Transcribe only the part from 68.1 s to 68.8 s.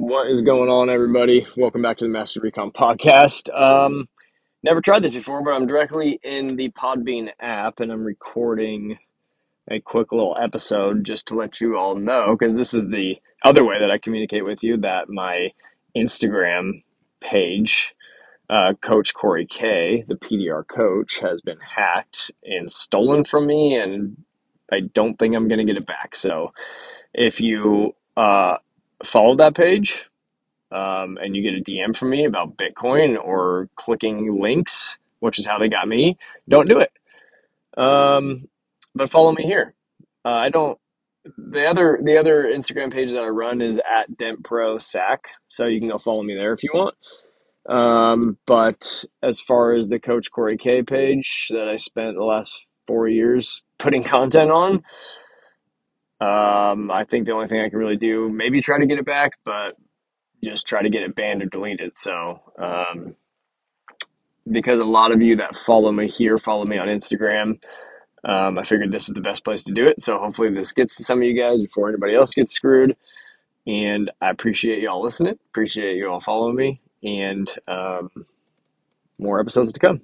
um, I